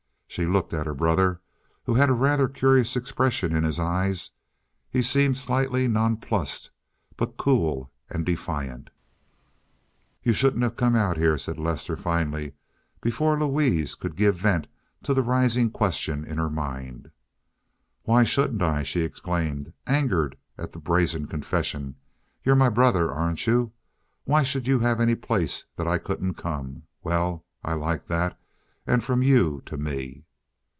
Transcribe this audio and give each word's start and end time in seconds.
She 0.27 0.45
looked 0.45 0.73
at 0.73 0.85
her 0.85 0.93
brother, 0.93 1.41
who 1.83 1.95
had 1.95 2.07
a 2.07 2.13
rather 2.13 2.47
curious 2.47 2.95
expression 2.95 3.53
in 3.53 3.65
his 3.65 3.77
eyes—he 3.79 5.01
seemed 5.01 5.37
slightly 5.37 5.89
nonplussed, 5.89 6.71
but 7.17 7.35
cool 7.35 7.91
and 8.09 8.25
defiant. 8.25 8.91
"You 10.23 10.31
shouldn't 10.31 10.63
have 10.63 10.77
come 10.77 10.95
out 10.95 11.17
here," 11.17 11.37
said 11.37 11.59
Lester 11.59 11.97
finally, 11.97 12.53
before 13.01 13.37
Louise 13.37 13.93
could 13.93 14.15
give 14.15 14.37
vent 14.37 14.69
to 15.03 15.13
the 15.13 15.21
rising 15.21 15.69
question 15.69 16.23
in 16.23 16.37
her 16.37 16.49
mind. 16.49 17.11
"Why 18.03 18.23
shouldn't 18.23 18.61
I?" 18.61 18.83
she 18.83 19.01
exclaimed, 19.01 19.73
angered 19.85 20.37
at 20.57 20.71
the 20.71 20.79
brazen 20.79 21.27
confession. 21.27 21.97
"You're 22.41 22.55
my 22.55 22.69
brother, 22.69 23.11
aren't 23.11 23.45
you? 23.47 23.73
Why 24.23 24.43
should 24.43 24.65
you 24.65 24.79
have 24.79 25.01
any 25.01 25.15
place 25.15 25.65
that 25.75 25.87
I 25.89 25.97
couldn't 25.97 26.35
come. 26.35 26.83
Well, 27.03 27.43
I 27.65 27.73
like 27.73 28.07
that—and 28.07 29.03
from 29.03 29.21
you 29.21 29.61
to 29.67 29.77
me." 29.77 30.25